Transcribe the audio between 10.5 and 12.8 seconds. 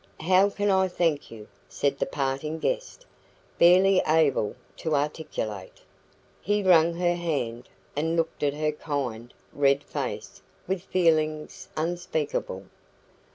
with feelings unspeakable.